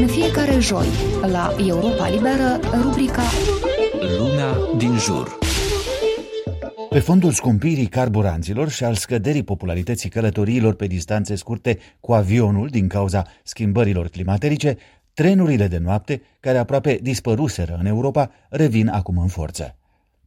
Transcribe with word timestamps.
În 0.00 0.06
fiecare 0.06 0.58
joi, 0.58 0.86
la 1.30 1.54
Europa 1.66 2.08
Liberă, 2.08 2.60
rubrica 2.82 3.22
Lumea 4.18 4.54
din 4.76 4.98
jur. 4.98 5.38
Pe 6.88 6.98
fondul 6.98 7.32
scumpirii 7.32 7.86
carburanților 7.86 8.68
și 8.68 8.84
al 8.84 8.94
scăderii 8.94 9.42
popularității 9.42 10.08
călătoriilor 10.08 10.74
pe 10.74 10.86
distanțe 10.86 11.34
scurte 11.34 11.78
cu 12.00 12.12
avionul 12.12 12.68
din 12.68 12.88
cauza 12.88 13.26
schimbărilor 13.42 14.08
climaterice, 14.08 14.76
trenurile 15.14 15.66
de 15.66 15.78
noapte, 15.78 16.22
care 16.40 16.58
aproape 16.58 16.98
dispăruseră 17.02 17.76
în 17.80 17.86
Europa, 17.86 18.30
revin 18.50 18.88
acum 18.88 19.18
în 19.18 19.28
forță. 19.28 19.76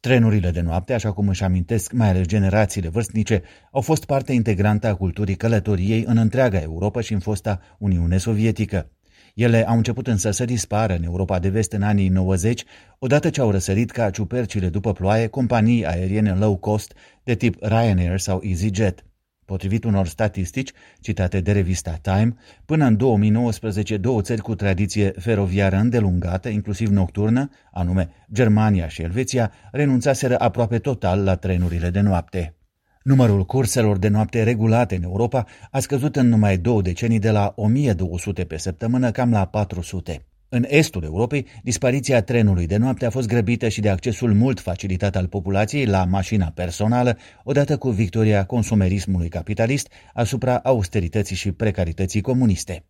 Trenurile 0.00 0.50
de 0.50 0.60
noapte, 0.60 0.94
așa 0.94 1.12
cum 1.12 1.28
își 1.28 1.44
amintesc 1.44 1.92
mai 1.92 2.08
ales 2.08 2.26
generațiile 2.26 2.88
vârstnice, 2.88 3.42
au 3.70 3.80
fost 3.80 4.04
parte 4.04 4.32
integrantă 4.32 4.86
a 4.86 4.94
culturii 4.94 5.36
călătoriei 5.36 6.04
în 6.06 6.16
întreaga 6.16 6.58
Europa 6.58 7.00
și 7.00 7.12
în 7.12 7.18
fosta 7.18 7.60
Uniune 7.78 8.16
Sovietică. 8.16 8.90
Ele 9.36 9.66
au 9.66 9.76
început 9.76 10.06
însă 10.06 10.30
să 10.30 10.44
dispară 10.44 10.94
în 10.94 11.02
Europa 11.02 11.38
de 11.38 11.48
vest 11.48 11.72
în 11.72 11.82
anii 11.82 12.08
90, 12.08 12.64
odată 12.98 13.30
ce 13.30 13.40
au 13.40 13.50
răsărit 13.50 13.90
ca 13.90 14.10
ciupercile 14.10 14.68
după 14.68 14.92
ploaie 14.92 15.26
companii 15.26 15.86
aeriene 15.86 16.32
low 16.32 16.56
cost 16.56 16.94
de 17.24 17.34
tip 17.34 17.56
Ryanair 17.60 18.18
sau 18.18 18.40
EasyJet. 18.44 19.04
Potrivit 19.44 19.84
unor 19.84 20.06
statistici 20.06 20.72
citate 21.00 21.40
de 21.40 21.52
revista 21.52 21.98
Time, 22.02 22.34
până 22.64 22.84
în 22.86 22.96
2019 22.96 23.96
două 23.96 24.22
țări 24.22 24.40
cu 24.40 24.54
tradiție 24.54 25.12
feroviară 25.18 25.76
îndelungată, 25.76 26.48
inclusiv 26.48 26.88
nocturnă, 26.88 27.50
anume 27.72 28.08
Germania 28.32 28.88
și 28.88 29.02
Elveția, 29.02 29.52
renunțaseră 29.72 30.38
aproape 30.38 30.78
total 30.78 31.24
la 31.24 31.36
trenurile 31.36 31.90
de 31.90 32.00
noapte. 32.00 32.56
Numărul 33.06 33.44
curselor 33.44 33.98
de 33.98 34.08
noapte 34.08 34.42
regulate 34.42 34.94
în 34.94 35.02
Europa 35.02 35.46
a 35.70 35.80
scăzut 35.80 36.16
în 36.16 36.28
numai 36.28 36.56
două 36.56 36.82
decenii 36.82 37.18
de 37.18 37.30
la 37.30 37.52
1200 37.56 38.44
pe 38.44 38.56
săptămână 38.56 39.10
cam 39.10 39.30
la 39.30 39.44
400. 39.44 40.26
În 40.48 40.64
estul 40.68 41.04
Europei, 41.04 41.46
dispariția 41.62 42.22
trenului 42.22 42.66
de 42.66 42.76
noapte 42.76 43.06
a 43.06 43.10
fost 43.10 43.28
grăbită 43.28 43.68
și 43.68 43.80
de 43.80 43.88
accesul 43.88 44.34
mult 44.34 44.60
facilitat 44.60 45.16
al 45.16 45.26
populației 45.26 45.84
la 45.84 46.04
mașina 46.04 46.52
personală, 46.54 47.16
odată 47.44 47.76
cu 47.76 47.90
victoria 47.90 48.44
consumerismului 48.44 49.28
capitalist 49.28 49.88
asupra 50.14 50.58
austerității 50.58 51.36
și 51.36 51.52
precarității 51.52 52.20
comuniste. 52.20 52.84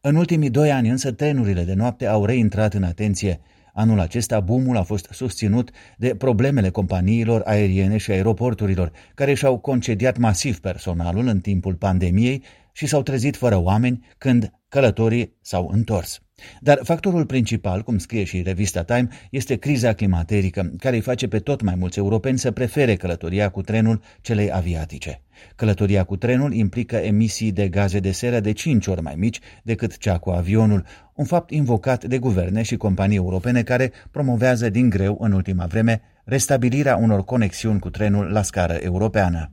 În 0.00 0.16
ultimii 0.16 0.50
doi 0.50 0.70
ani 0.70 0.88
însă 0.88 1.12
trenurile 1.12 1.62
de 1.62 1.74
noapte 1.74 2.06
au 2.06 2.24
reintrat 2.24 2.74
în 2.74 2.82
atenție. 2.82 3.40
Anul 3.72 4.00
acesta, 4.00 4.40
boomul 4.40 4.76
a 4.76 4.82
fost 4.82 5.08
susținut 5.10 5.70
de 5.96 6.14
problemele 6.14 6.70
companiilor 6.70 7.42
aeriene 7.44 7.96
și 7.96 8.10
aeroporturilor, 8.10 8.92
care 9.14 9.34
și-au 9.34 9.58
concediat 9.58 10.18
masiv 10.18 10.60
personalul 10.60 11.26
în 11.26 11.40
timpul 11.40 11.74
pandemiei 11.74 12.42
și 12.72 12.86
s-au 12.86 13.02
trezit 13.02 13.36
fără 13.36 13.56
oameni 13.56 14.04
când 14.18 14.52
călătorii 14.72 15.36
s-au 15.40 15.70
întors. 15.72 16.20
Dar 16.60 16.80
factorul 16.82 17.26
principal, 17.26 17.82
cum 17.82 17.98
scrie 17.98 18.24
și 18.24 18.42
revista 18.42 18.82
Time, 18.82 19.08
este 19.30 19.56
criza 19.56 19.92
climaterică, 19.92 20.72
care 20.78 20.96
îi 20.96 21.02
face 21.02 21.28
pe 21.28 21.38
tot 21.38 21.62
mai 21.62 21.74
mulți 21.74 21.98
europeni 21.98 22.38
să 22.38 22.50
prefere 22.50 22.96
călătoria 22.96 23.48
cu 23.48 23.62
trenul 23.62 24.00
celei 24.20 24.52
aviatice. 24.52 25.22
Călătoria 25.56 26.04
cu 26.04 26.16
trenul 26.16 26.52
implică 26.52 26.96
emisii 26.96 27.52
de 27.52 27.68
gaze 27.68 27.98
de 27.98 28.10
seră 28.10 28.40
de 28.40 28.52
5 28.52 28.86
ori 28.86 29.02
mai 29.02 29.14
mici 29.16 29.40
decât 29.62 29.98
cea 29.98 30.18
cu 30.18 30.30
avionul, 30.30 30.84
un 31.14 31.24
fapt 31.24 31.50
invocat 31.50 32.04
de 32.04 32.18
guverne 32.18 32.62
și 32.62 32.76
companii 32.76 33.16
europene 33.16 33.62
care 33.62 33.92
promovează 34.10 34.68
din 34.68 34.88
greu 34.88 35.16
în 35.20 35.32
ultima 35.32 35.66
vreme 35.66 36.00
restabilirea 36.24 36.96
unor 36.96 37.24
conexiuni 37.24 37.80
cu 37.80 37.90
trenul 37.90 38.24
la 38.24 38.42
scară 38.42 38.72
europeană. 38.72 39.50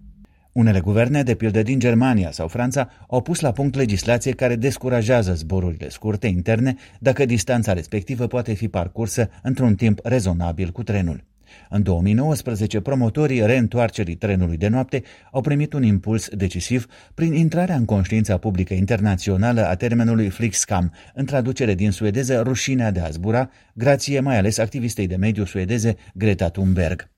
Unele 0.60 0.80
guverne, 0.80 1.24
de 1.24 1.36
pildă 1.36 1.62
din 1.62 1.80
Germania 1.80 2.32
sau 2.32 2.48
Franța, 2.48 2.90
au 3.08 3.22
pus 3.22 3.40
la 3.40 3.52
punct 3.52 3.76
legislație 3.76 4.32
care 4.32 4.56
descurajează 4.56 5.34
zborurile 5.34 5.90
scurte 5.90 6.28
interne 6.28 6.76
dacă 7.00 7.26
distanța 7.26 7.74
respectivă 7.74 8.28
poate 8.28 8.54
fi 8.54 8.68
parcursă 8.68 9.30
într-un 9.44 9.76
timp 9.76 10.00
rezonabil 10.04 10.72
cu 10.72 10.84
trenul. 10.84 11.24
În 11.70 11.84
2019, 11.84 12.80
promotorii 12.80 13.46
reîntoarcerii 13.46 14.16
trenului 14.16 14.58
de 14.58 14.68
noapte 14.68 15.04
au 15.32 15.42
primit 15.42 15.74
un 15.74 15.84
impuls 15.84 16.28
decisiv 16.30 16.88
prin 17.14 17.34
intrarea 17.34 17.76
în 17.76 17.86
conștiința 17.86 18.38
publică 18.38 18.74
internațională 18.74 19.68
a 19.68 19.76
termenului 19.76 20.30
Flixcam, 20.30 20.94
în 21.14 21.26
traducere 21.26 21.74
din 21.74 21.92
suedeză 21.92 22.42
rușinea 22.42 22.92
de 22.92 23.00
a 23.00 23.10
zbura, 23.10 23.50
grație 23.74 24.20
mai 24.20 24.38
ales 24.38 24.58
activistei 24.58 25.08
de 25.08 25.16
mediu 25.16 25.46
suedeze 25.46 25.96
Greta 26.14 26.50
Thunberg. 26.50 27.10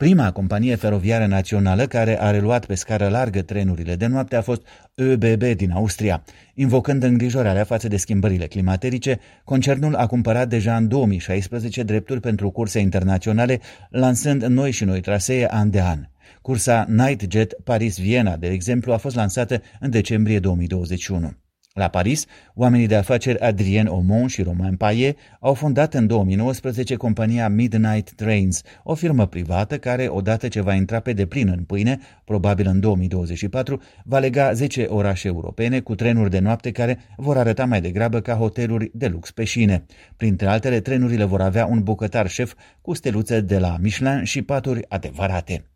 Prima 0.00 0.32
companie 0.32 0.74
feroviară 0.74 1.26
națională 1.26 1.86
care 1.86 2.22
a 2.22 2.30
reluat 2.30 2.66
pe 2.66 2.74
scară 2.74 3.08
largă 3.08 3.42
trenurile 3.42 3.96
de 3.96 4.06
noapte 4.06 4.36
a 4.36 4.42
fost 4.42 4.62
ÖBB 4.94 5.54
din 5.56 5.70
Austria. 5.70 6.24
Invocând 6.54 7.02
îngrijorarea 7.02 7.64
față 7.64 7.88
de 7.88 7.96
schimbările 7.96 8.46
climaterice, 8.46 9.18
concernul 9.44 9.94
a 9.94 10.06
cumpărat 10.06 10.48
deja 10.48 10.76
în 10.76 10.88
2016 10.88 11.82
drepturi 11.82 12.20
pentru 12.20 12.50
curse 12.50 12.78
internaționale, 12.78 13.60
lansând 13.90 14.42
noi 14.42 14.70
și 14.70 14.84
noi 14.84 15.00
trasee 15.00 15.46
an 15.50 15.70
de 15.70 15.80
an. 15.80 15.98
Cursa 16.42 16.86
Nightjet 16.88 17.52
Paris-Viena, 17.64 18.36
de 18.36 18.46
exemplu, 18.46 18.92
a 18.92 18.96
fost 18.96 19.14
lansată 19.16 19.62
în 19.80 19.90
decembrie 19.90 20.38
2021. 20.38 21.32
La 21.80 21.88
Paris, 21.88 22.26
oamenii 22.54 22.86
de 22.86 22.94
afaceri 22.94 23.38
Adrien 23.40 23.86
Aumont 23.86 24.30
și 24.30 24.42
Romain 24.42 24.76
Payet 24.76 25.18
au 25.40 25.54
fondat 25.54 25.94
în 25.94 26.06
2019 26.06 26.94
compania 26.94 27.48
Midnight 27.48 28.12
Trains, 28.12 28.62
o 28.82 28.94
firmă 28.94 29.26
privată 29.26 29.78
care, 29.78 30.06
odată 30.08 30.48
ce 30.48 30.60
va 30.60 30.74
intra 30.74 31.00
pe 31.00 31.12
deplin 31.12 31.48
în 31.48 31.64
pâine, 31.64 31.98
probabil 32.24 32.66
în 32.66 32.80
2024, 32.80 33.80
va 34.04 34.18
lega 34.18 34.52
10 34.52 34.82
orașe 34.82 35.26
europene 35.26 35.80
cu 35.80 35.94
trenuri 35.94 36.30
de 36.30 36.38
noapte 36.38 36.70
care 36.70 36.98
vor 37.16 37.36
arăta 37.36 37.64
mai 37.64 37.80
degrabă 37.80 38.20
ca 38.20 38.34
hoteluri 38.34 38.90
de 38.94 39.06
lux 39.06 39.30
pe 39.30 39.44
șine. 39.44 39.84
Printre 40.16 40.46
altele, 40.46 40.80
trenurile 40.80 41.24
vor 41.24 41.40
avea 41.40 41.66
un 41.66 41.82
bucătar 41.82 42.28
șef 42.28 42.54
cu 42.80 42.94
steluțe 42.94 43.40
de 43.40 43.58
la 43.58 43.76
Michelin 43.80 44.24
și 44.24 44.42
paturi 44.42 44.84
adevărate. 44.88 45.69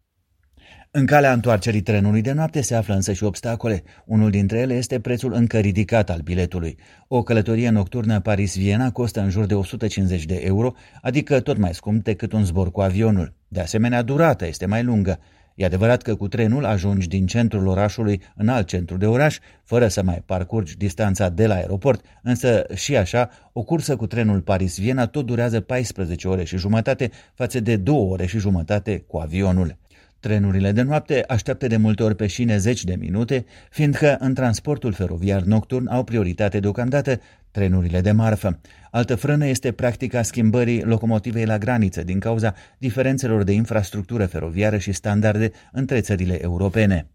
În 0.97 1.07
calea 1.07 1.33
întoarcerii 1.33 1.81
trenului 1.81 2.21
de 2.21 2.33
noapte 2.33 2.61
se 2.61 2.75
află 2.75 2.95
însă 2.95 3.13
și 3.13 3.25
obstacole. 3.25 3.83
Unul 4.05 4.31
dintre 4.31 4.59
ele 4.59 4.75
este 4.75 5.01
prețul 5.01 5.33
încă 5.33 5.59
ridicat 5.59 6.11
al 6.11 6.21
biletului. 6.21 6.79
O 7.09 7.23
călătorie 7.23 7.71
nocturnă 7.71 8.21
Paris-Viena 8.21 8.91
costă 8.91 9.21
în 9.21 9.31
jur 9.31 9.45
de 9.45 9.55
150 9.55 10.25
de 10.25 10.35
euro, 10.45 10.73
adică 11.03 11.41
tot 11.41 11.57
mai 11.57 11.75
scump 11.75 12.05
decât 12.05 12.33
un 12.33 12.45
zbor 12.45 12.71
cu 12.71 12.81
avionul. 12.81 13.35
De 13.49 13.61
asemenea, 13.61 14.03
durata 14.03 14.47
este 14.47 14.67
mai 14.67 14.83
lungă. 14.83 15.19
E 15.55 15.65
adevărat 15.65 16.03
că 16.03 16.15
cu 16.15 16.29
trenul 16.29 16.65
ajungi 16.65 17.09
din 17.09 17.27
centrul 17.27 17.67
orașului 17.67 18.23
în 18.37 18.49
alt 18.49 18.67
centru 18.67 18.97
de 18.97 19.07
oraș, 19.07 19.39
fără 19.65 19.89
să 19.89 20.03
mai 20.03 20.23
parcurgi 20.27 20.77
distanța 20.77 21.29
de 21.29 21.47
la 21.47 21.55
aeroport, 21.55 22.05
însă 22.23 22.67
și 22.75 22.97
așa, 22.97 23.31
o 23.53 23.63
cursă 23.63 23.97
cu 23.97 24.07
trenul 24.07 24.41
Paris-Viena 24.41 25.07
tot 25.07 25.27
durează 25.27 25.61
14 25.61 26.29
ore 26.29 26.45
și 26.45 26.57
jumătate 26.57 27.11
față 27.35 27.61
de 27.61 27.77
2 27.77 27.95
ore 27.97 28.27
și 28.27 28.39
jumătate 28.39 28.99
cu 28.99 29.17
avionul. 29.17 29.83
Trenurile 30.25 30.73
de 30.73 30.83
noapte 30.83 31.25
așteaptă 31.29 31.67
de 31.67 31.77
multe 31.77 32.03
ori 32.03 32.15
pe 32.15 32.27
șine 32.27 32.57
zeci 32.57 32.85
de 32.85 32.95
minute, 32.95 33.45
fiindcă 33.71 34.17
în 34.21 34.35
transportul 34.35 34.93
feroviar 34.93 35.43
nocturn 35.43 35.87
au 35.87 36.05
prioritate 36.05 36.61
deocamdată 36.61 37.21
trenurile 37.51 38.01
de 38.01 38.13
marfă. 38.13 38.61
Altă 38.91 39.15
frână 39.15 39.47
este 39.47 39.73
practica 39.73 40.23
schimbării 40.23 40.83
locomotivei 40.83 41.45
la 41.45 41.59
graniță 41.59 42.03
din 42.03 42.19
cauza 42.19 42.55
diferențelor 42.79 43.43
de 43.43 43.53
infrastructură 43.53 44.27
feroviară 44.27 44.79
și 44.79 44.93
standarde 44.93 45.51
între 45.73 46.01
țările 46.01 46.43
europene. 46.43 47.07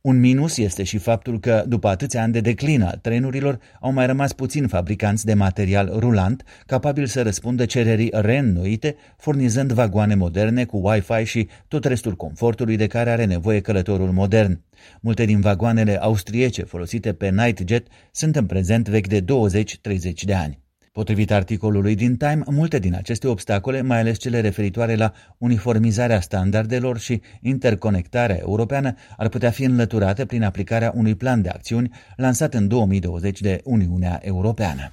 Un 0.00 0.20
minus 0.20 0.56
este 0.56 0.82
și 0.82 0.98
faptul 0.98 1.40
că, 1.40 1.64
după 1.66 1.88
atâția 1.88 2.22
ani 2.22 2.32
de 2.32 2.40
declin 2.40 2.82
al 2.82 2.98
trenurilor, 3.02 3.58
au 3.80 3.92
mai 3.92 4.06
rămas 4.06 4.32
puțini 4.32 4.68
fabricanți 4.68 5.24
de 5.24 5.34
material 5.34 5.92
rulant 5.98 6.42
capabil 6.66 7.06
să 7.06 7.22
răspundă 7.22 7.64
cererii 7.64 8.10
reînnoite, 8.12 8.96
furnizând 9.16 9.72
vagoane 9.72 10.14
moderne 10.14 10.64
cu 10.64 10.76
Wi-Fi 10.76 11.24
și 11.24 11.48
tot 11.68 11.84
restul 11.84 12.16
confortului 12.16 12.76
de 12.76 12.86
care 12.86 13.10
are 13.10 13.24
nevoie 13.24 13.60
călătorul 13.60 14.12
modern. 14.12 14.60
Multe 15.00 15.24
din 15.24 15.40
vagoanele 15.40 15.96
austriece 16.00 16.62
folosite 16.62 17.12
pe 17.12 17.30
Nightjet 17.30 17.86
sunt 18.12 18.36
în 18.36 18.46
prezent 18.46 18.88
vechi 18.88 19.08
de 19.08 19.24
20-30 19.24 19.24
de 20.24 20.34
ani. 20.34 20.67
Potrivit 20.92 21.30
articolului 21.30 21.94
din 21.94 22.16
Time, 22.16 22.42
multe 22.46 22.78
din 22.78 22.94
aceste 22.94 23.28
obstacole, 23.28 23.82
mai 23.82 23.98
ales 24.00 24.18
cele 24.18 24.40
referitoare 24.40 24.94
la 24.94 25.12
uniformizarea 25.38 26.20
standardelor 26.20 26.98
și 26.98 27.20
interconectarea 27.40 28.38
europeană, 28.40 28.94
ar 29.16 29.28
putea 29.28 29.50
fi 29.50 29.64
înlăturate 29.64 30.26
prin 30.26 30.42
aplicarea 30.42 30.92
unui 30.94 31.14
plan 31.14 31.42
de 31.42 31.48
acțiuni 31.48 31.90
lansat 32.16 32.54
în 32.54 32.68
2020 32.68 33.40
de 33.40 33.60
Uniunea 33.64 34.20
Europeană. 34.22 34.92